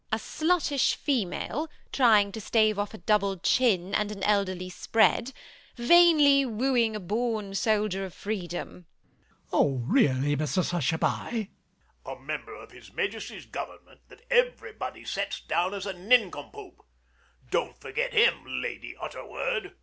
A 0.11 0.17
sluttish 0.17 0.95
female, 0.95 1.69
trying 1.91 2.31
to 2.31 2.41
stave 2.41 2.79
off 2.79 2.95
a 2.95 2.97
double 2.97 3.37
chin 3.37 3.93
and 3.93 4.11
an 4.11 4.23
elderly 4.23 4.67
spread, 4.67 5.31
vainly 5.75 6.43
wooing 6.43 6.95
a 6.95 6.99
born 6.99 7.53
soldier 7.53 8.03
of 8.03 8.11
freedom. 8.11 8.87
MAZZINI. 8.97 9.47
Oh, 9.53 9.75
really, 9.85 10.35
Mrs 10.35 10.71
Hushabye 10.71 11.23
MANGAN. 11.33 11.51
A 12.07 12.15
member 12.19 12.55
of 12.55 12.71
His 12.71 12.91
Majesty's 12.91 13.45
Government 13.45 13.99
that 14.09 14.25
everybody 14.31 15.05
sets 15.05 15.39
down 15.41 15.75
as 15.75 15.85
a 15.85 15.93
nincompoop: 15.93 16.83
don't 17.51 17.77
forget 17.79 18.11
him, 18.11 18.43
Lady 18.43 18.95
Utterword. 18.99 19.05
LADY 19.05 19.39
UTTERWORD. 19.67 19.75